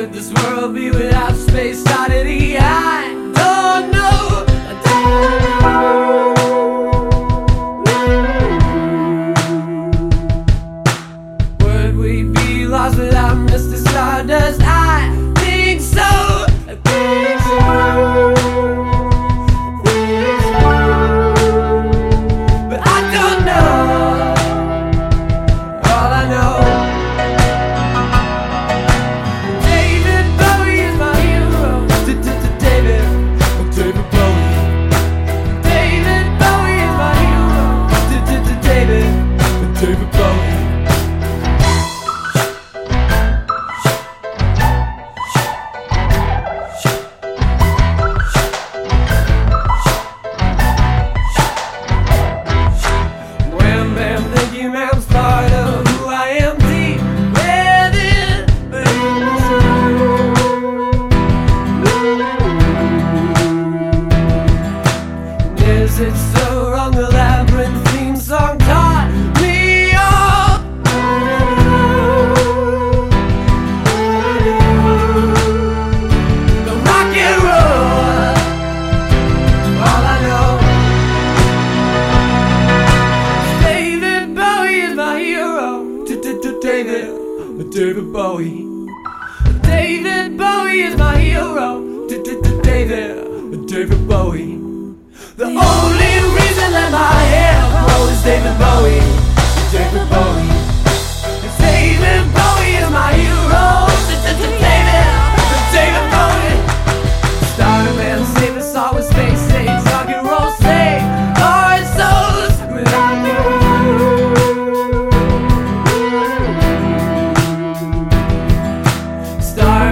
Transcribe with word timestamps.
would 0.00 0.14
this 0.14 0.32
world 0.32 0.74
be 0.74 0.90
without 0.90 1.36
space 1.36 1.86
oddity? 1.86 2.56
I 2.56 2.99
it's 66.02 66.32
the 66.32 66.70
wrong 66.72 66.92
labyrinth 66.92 67.88
theme 67.90 68.16
song 68.16 68.58
taught 68.58 69.10
me 69.40 69.92
all. 69.92 70.58
The 76.64 76.72
rock 76.86 77.16
and 77.28 77.42
roll, 77.48 78.34
all 79.84 80.04
I 80.06 80.16
know. 80.26 80.48
David 83.62 84.34
Bowie 84.34 84.80
is 84.80 84.94
my 84.96 85.18
hero. 85.18 85.68
David, 86.62 87.70
David 87.70 88.12
Bowie. 88.12 88.66
David 89.62 90.38
Bowie 90.38 90.80
is 90.80 90.96
my 90.96 91.16
hero. 91.18 91.68
David, 92.08 92.62
David. 92.62 94.09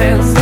Starman 0.00 0.39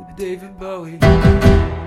David. 0.00 0.16
David 0.16 0.58
Bowie. 0.58 1.79